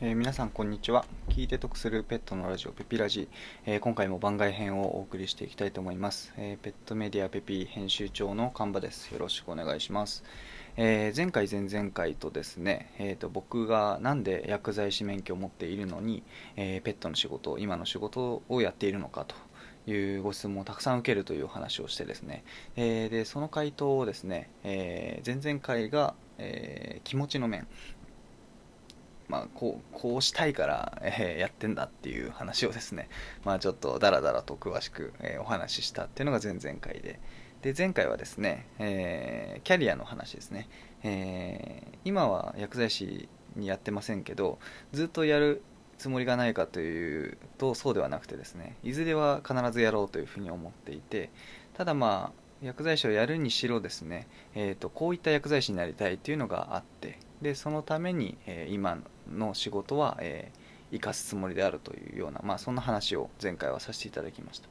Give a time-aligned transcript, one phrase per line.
[0.00, 1.04] えー皆さんこんにちは。
[1.28, 3.28] 聞いて得するペットのラジオペピラジ、
[3.64, 9.12] えー今回も番外編をお送りしていきたいと思います、えーペットメディアペピ編集長の神場です。
[9.12, 10.24] よろしくお願いします、
[10.76, 16.24] え前回前々回とですね、えーと僕がなんで薬剤師免許を持っているのに、
[16.56, 19.36] えペットの仕事今の仕事をやっているのかと。
[19.86, 22.42] いうご質問をたくさん受けるというお話をしてですね、
[22.74, 27.66] えでその回答をですね、え前々回が、えー気持ちの面。
[29.28, 33.08] まあ、こうこうしたいから、えーやってんだっていう話をですね、
[33.44, 37.20] まあ、ちょっとダラダラと詳しく、えーお話ししたっていうのが前々回で。
[37.62, 40.68] で前回はですね、えーキャリアの話ですね、
[41.02, 44.58] え今は薬剤師にやってませんけど
[44.92, 45.62] ずっとやる
[45.96, 51.30] つもりがないかというとそうではなくてですねいずれは必ずやろうというふうに思っていて
[51.74, 58.98] ただまあ薬剤師をやるにしろですね、えー、とこういった薬剤師になりたいというのがあってでそのために、えー今
[59.30, 64.68] の仕事は、えー生かすつもりであるというような、まあ、そんな話を前回はさせていただきました。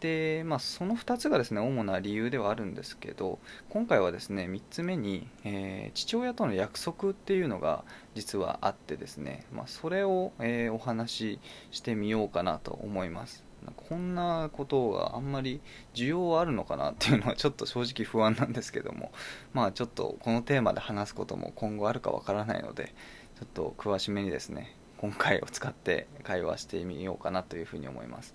[0.00, 13.44] で、まあ、その2つがですね主な理由ではあるんですけど今回はですね3つ目に、えー父親との約束っていうのが実はあってですね、まあ、それを、えお話ししてみようかなと思います。
[13.92, 15.60] こんなことがあんまり
[15.92, 19.12] 需要はあるのかなっていうのはちょっと正直不安なんですけども。
[19.52, 22.94] まあちょっとこのテーマで話すことも今後あるかわからないので
[23.38, 28.34] ちょっと詳しめにですね今回を使って会話してみようかなというふうに思います。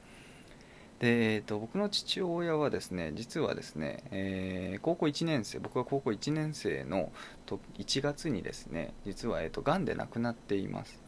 [1.00, 7.12] で、えー、と僕の父親はですね実はですね、えー高校1年生僕は高校1年生の
[7.48, 11.07] と1月にですね実は、えー、とで亡くなっています。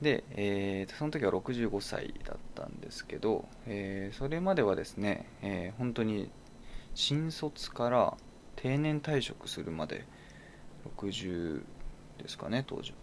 [0.00, 6.30] で、えーとその時は65歳だったんですけど、えーそれまではですね、えー本当に
[6.94, 8.16] 新卒から
[8.56, 10.04] 定年退職するまで
[10.96, 11.62] 60
[12.22, 12.94] ですかね当時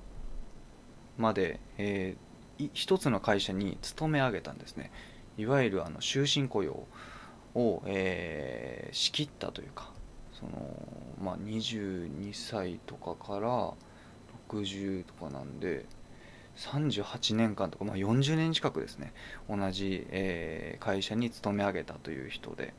[1.18, 4.92] まで、えー一つの会社に勤め上げたんですね。
[5.36, 6.86] いわゆるあの終身雇用
[7.56, 9.92] を、えー仕切ったというか
[10.34, 10.52] その、
[11.24, 13.74] まあ、22歳とかから
[14.50, 15.86] 60とかなんで
[16.58, 19.14] 38年間とか、まあ、40年近くですね
[19.50, 22.74] 同じ、えー会社に勤め上げたという人で。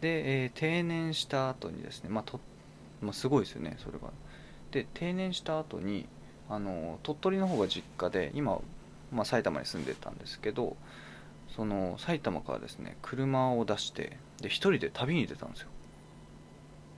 [0.00, 2.40] で、えー定年した後にですね、まあと
[3.00, 4.10] まあ、すごいですよねそれが。
[4.70, 6.06] で定年した後に
[6.48, 8.60] あの鳥取の方が実家で今、
[9.12, 10.76] まあ、埼玉に住んでたんですけど
[11.54, 15.68] その埼玉からですね車を出してで一人で旅に出たんですよ。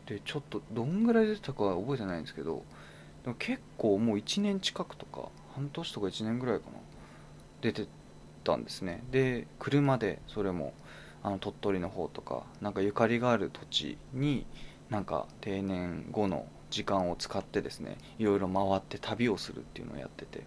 [0.07, 2.65] でちょっとどんぐらい出てたかは覚えてないんですけど
[3.23, 6.79] でも結構もう1年近くとか半年とか1年ぐらいかな。
[7.61, 7.87] 出て
[8.45, 9.03] たんですね。
[9.11, 10.75] で車でそれも
[11.23, 14.45] あの鳥取の方とかなんかゆかりがある土地に
[14.91, 20.45] なんか定年後の時間を使ってですねいろいろ回って旅をするっていうのをやってて。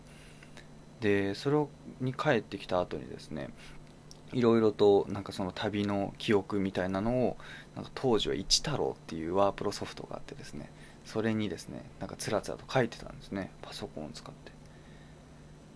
[1.02, 1.58] でそれ
[2.00, 3.50] に帰ってきた後にですね
[4.34, 7.38] いろいろとなんかその旅の記憶みたいなのを
[7.76, 10.72] なんか当時は一太郎っていうワープロソフトがあってですね
[11.06, 13.52] それにですねなんかつらつらと書いてたんですね。
[13.62, 14.55] パソコンを使って。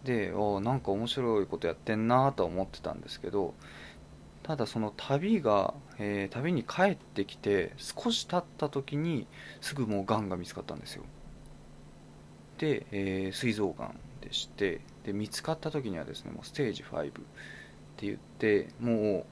[0.03, 3.53] でおなんか面白いことやってんなとは思ってたんですけど
[4.43, 9.27] ただその旅が、えー旅に帰ってきて少し経った時に
[9.61, 11.03] すぐもうがんが見つかったんですよ。
[12.57, 17.13] で、えー膵臓がんでしてで見つかった時にはですねもうステージ5っ
[17.97, 19.25] て言っても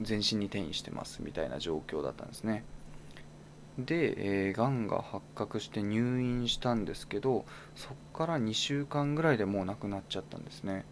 [0.00, 2.64] う全身に転移してますみたいな状況だったんですね。
[3.78, 10.84] で、えー、がんが発覚して入院したんですけどそこから2週間ぐらいでもう亡くなっちゃったんですね。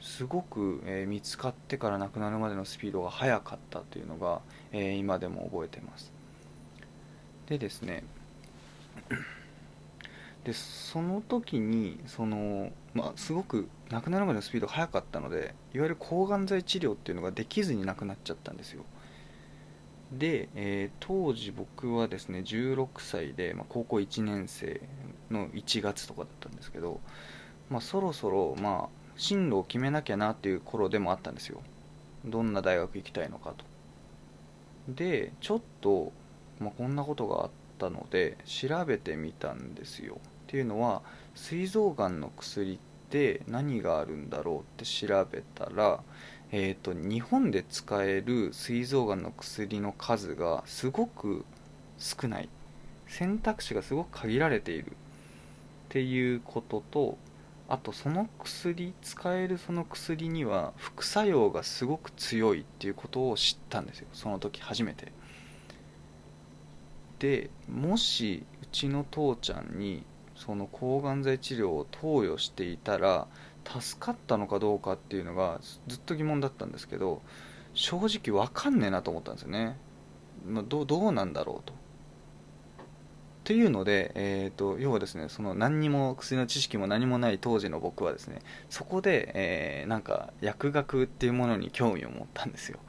[0.00, 4.40] すごく、えー見つかってから亡くなるまでのスピードが速かったというのが、
[4.72, 6.12] えー今でも覚えてます。
[7.46, 8.04] でですね
[10.44, 18.84] でその時にその、まあ、すごく亡くなるまでのスピードが速かったのでいわゆる抗がん剤治療っていうのができずに亡くなっちゃったんですよ。
[20.12, 24.80] で、えー当時僕はですね16歳で、まあ、高校1年生
[25.30, 27.00] の1月とかだったんですけど、
[27.70, 31.62] まあ、そろそろ、まあ、進路を決めなきゃなっていう頃でもあったんですよ。
[32.24, 33.64] どんな大学行きたいのかと。
[34.88, 36.12] でちょっと、
[36.60, 40.18] まあ、こんなことがあったので調べてみたんですよ。
[40.46, 41.02] っていうのは
[41.34, 42.78] 膵臓がんの薬っ
[43.10, 46.02] て何があるんだろうって調べたら、
[46.52, 51.44] えー、と日本で使える膵臓がんの薬の数がすごく
[51.98, 52.48] 少ない。
[53.08, 54.92] 選択肢がすごく限られているっ
[55.90, 57.18] ていうことと
[57.68, 64.08] あとその薬使えるその薬には副作用がすごく強いっていうことを知ったんですよ。
[64.12, 65.12] その時初めて。
[67.18, 70.04] でもしうちの父ちゃんに
[70.36, 73.26] その抗がん剤治療を投与していたら
[73.66, 77.22] 助かったのかどうかっていうのがずっと疑問だったんですけど
[77.74, 79.76] 正直わかんねえなと思ったんですよね、
[80.46, 81.72] まあ、どどうなんだろうと。
[81.72, 81.76] っ
[83.46, 88.40] ていうので、えーと、要はですねその何にも薬の知識も何もない当時の僕はですね
[88.70, 92.80] そこで、えー、なんか薬学っていうものに興味を持ったんですよ。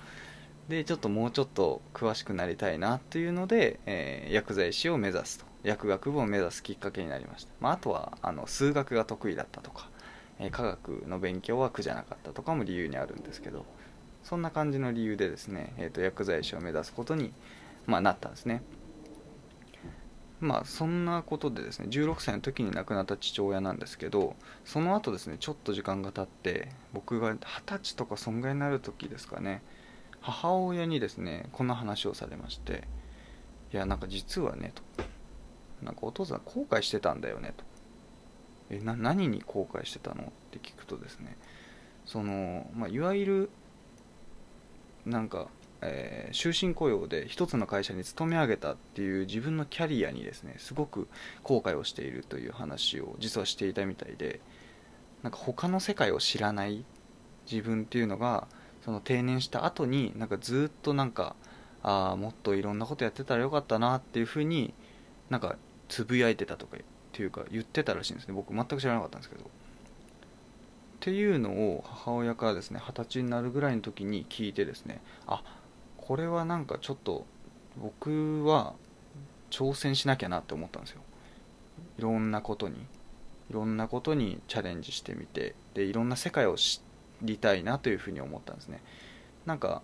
[0.67, 5.47] でちょっともうちょっと詳しくなりたいなっていうので、えー、薬剤師を目指すと。
[5.63, 9.89] 薬学部を目指すきっかけになりました、まあ、あとはあの数学が得意だったとか、
[10.39, 13.65] え、科学の勉強は苦じゃなかったとかも理由にあるんですけど
[14.23, 17.31] そんな感じの理由でですね、えーと薬剤師を目指すことに、
[17.85, 18.61] まあ、なったんですね。
[20.39, 24.35] まあそんなことでですね16歳の時に亡くなった父親なんですけど
[24.65, 29.63] その後ですねちょっと時間が経って僕が二十歳とか損害になる時ですかね
[30.21, 32.83] 母親にですねこんな話をされまして
[33.73, 34.83] いやなんか実はねと。
[35.81, 37.63] なんかお父さん後悔してたんだよねと。
[38.69, 40.23] えな何に後悔してたの？
[40.23, 41.37] って聞くとですね
[42.05, 43.49] その、まあ、いわゆる
[45.05, 45.47] なんか
[45.79, 51.07] えー、終身雇用で一つの会社に勤め上げたっていう自分のキャリアにですねすごく
[51.43, 54.39] 後悔をしているという話を実はしていたみたいで
[55.21, 56.83] なんか他の世界を知らない
[57.49, 58.47] 自分っていうのが
[58.83, 61.35] その定年した後になんかずっとなんか
[61.83, 64.73] ああもっといろんなことやってたらよかったなっていうふうに
[65.29, 65.57] なんか
[65.89, 66.77] つぶやいてたとか
[67.17, 68.33] っていうか言ってたらしいんですね。
[68.35, 69.43] 僕全く知らなかったんですけど。
[69.43, 69.47] っ
[70.99, 75.41] ていうのを母親からですね二十歳になるぐらいの時に聞いてですねあ
[75.97, 77.25] これはなんかちょっと
[77.81, 78.75] 僕は
[79.49, 81.01] 挑戦しなきゃなって思ったんですよ。
[81.97, 82.75] いろんなことに。
[83.49, 86.81] いろんなことにチャレンジしてみてでいろんな世界を知
[87.23, 88.83] りたいなというふうに思ったんですね。
[89.47, 89.81] なんか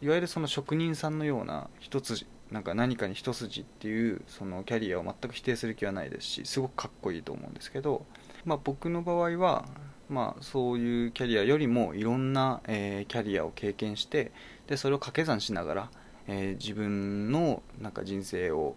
[0.00, 2.24] いわゆるその職人さんのような一つ
[2.54, 8.06] なんか何かに一筋っていうそのキャリアを全く否定する気はないですしすごくかっこいいと思うんですけど、
[8.44, 9.64] まあ、僕の場合は、
[10.08, 14.30] まあ、そういうキャリアよりもいろんな、えー、キャリアを経験して
[14.68, 15.90] でそれを掛け算しながら、
[16.28, 18.76] えー、自分のなんか人生を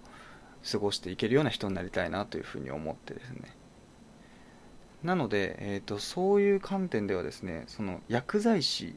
[0.72, 3.56] 過ごしていけるような人になりたいなというふうに思ってですね。
[5.04, 8.96] なので、えーと、そういう観点ではですねその薬剤師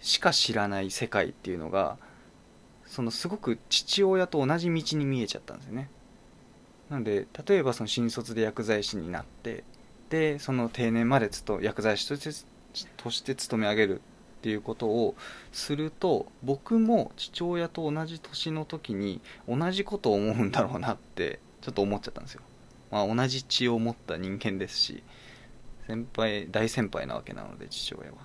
[0.00, 1.96] しか知らない世界っていうのが
[2.88, 5.90] そのすごく父親と同じ道に見えちゃったんですよね。
[6.90, 9.62] なので例えばその新卒で薬剤師になって
[10.08, 14.00] でその定年までと薬剤師としてとして勤め上げる
[14.38, 15.14] っていうことを
[15.52, 22.42] すると僕も父親と同じ年の時に同じことを思うんだろうなってちょっと思っちゃったんですよ、
[22.90, 25.02] まあ、同じ血を持った人間ですし
[25.86, 28.18] 先輩大先輩なわけなので父親は。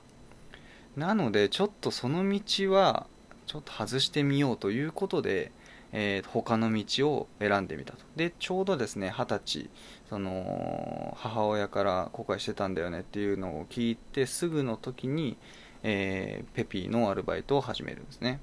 [0.96, 3.08] なのでちょっとその道は
[3.46, 5.52] ちょっと外してみようということで、
[5.92, 8.00] えー、他の道を選んでみたと。
[8.16, 9.70] でちょうどですね二十歳
[10.10, 15.38] その母親から後悔してたんだよねっていうのを聞いてすぐの時に、
[15.84, 18.40] えー、ペピーのアルバイトを始めるんですね。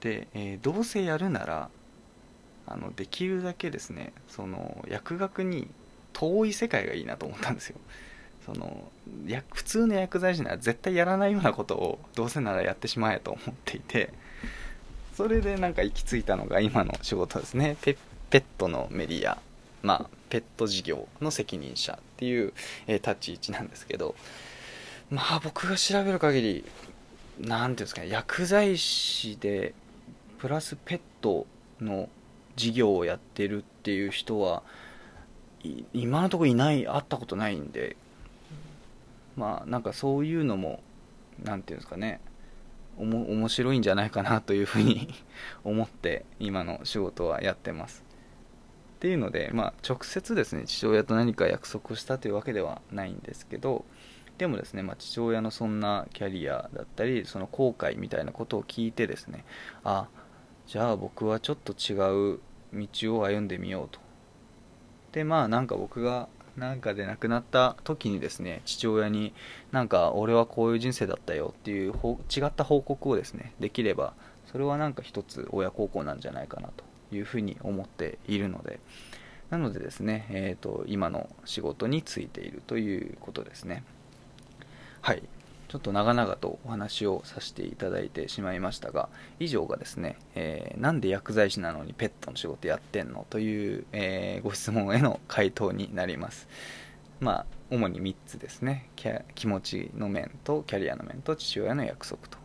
[0.00, 1.70] で、えー、どうせやるなら
[2.66, 5.68] あのできるだけですねその薬学に
[6.12, 7.78] 遠い世界がいいなと思ったんですよ。
[8.44, 8.90] その
[9.52, 14.12] 普通の薬剤師なら絶対やらないようなことをどうせならやってしまえと思っていて
[15.14, 17.76] それでなんか行き着いたのが今の仕事ですね。
[17.82, 17.96] ペ
[18.30, 19.38] ペットのメディア。
[19.82, 22.52] まあペット事業の責任者っていう、
[22.88, 24.14] えー、立ち位置なんですけど。
[25.10, 26.64] まあ僕が調べる限り
[27.38, 29.74] 何ていうんですかね薬剤師で
[30.38, 31.46] プラスペット
[31.80, 32.08] の
[32.56, 34.62] 事業をやってるっていう人は
[35.92, 37.96] 今のところいない会ったことないんで
[39.36, 40.80] まあなんかそういうのも
[41.42, 42.20] 何ていうんですかね
[42.96, 45.08] おも面白いんじゃないかなというふうに
[45.64, 48.04] 思って今の仕事はやってます。
[48.96, 53.84] っていうので、まあ、直接ですね父親と何か約束したというわけではないんですけど
[54.38, 59.44] でもですね、まあ、父親のそんなキャリアだったりその後悔みたいなことを聞いてですね
[59.82, 60.08] あ
[60.66, 62.40] じゃあ僕はちょっと違う
[62.72, 64.00] 道を歩んでみようと。
[65.12, 69.32] でまあなんか僕がなんかで亡くなった時にですね父親に
[69.72, 74.14] なんか俺はこういう人生だったよっていう違った報告をですねできれば
[74.46, 76.84] それはなんか一つ親孝行なんじゃないかなと
[77.14, 78.78] いうふうに思っているので
[79.50, 83.84] なのでですね、えーと今の仕事についているということですね。
[85.00, 85.22] はい。
[85.74, 89.08] ちょっと長々とお話をさせていただいてしまいましたが
[89.40, 96.46] 以上がですね、えー、なんで薬剤師なのにペットの仕事やってんのという、えー、ご質問への回答になります。
[97.18, 98.88] まあ主に3つですね。
[99.34, 102.38] 気持ちの面とキャリアの面と父親の約束と、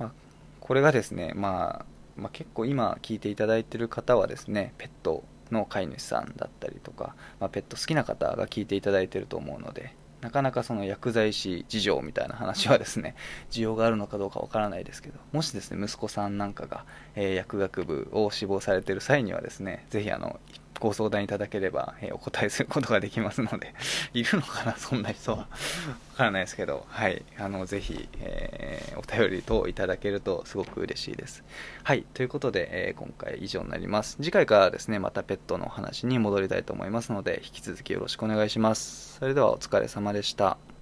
[0.00, 0.12] まあ、
[0.58, 1.86] これがですね、まあ、
[2.16, 5.22] まあ結構今聞いていただいている方はですねペット
[5.52, 9.94] の飼い主さんだったりとか、まあ、ペット好きな方が聞いていただいていると思うので
[10.24, 13.14] なかなかその薬剤師事情みたいな話はですね、
[13.50, 20.40] 需要があるのかどうかわからないですけど、もしですね、息子さんなんかが、えー、薬学部を志望されている際にはですね、ぜひあの、
[20.80, 23.74] ご相談いただければ、えー、お答えすることができますので、
[24.12, 25.38] いるのかな、そんな人は。
[25.38, 25.46] わ
[26.16, 27.24] からないですけど、はい。
[27.38, 31.44] あの、ぜひ、えー、お便り等いただけるとすごく嬉しいです。
[31.82, 32.04] はい。
[32.14, 34.16] ということで、えー、今回以上になります。
[34.16, 39.16] 次回からですね、またペットの話に戻りたいと思いますので、引き続きよろしくお願いします。
[39.18, 40.73] それではお疲れ様でした。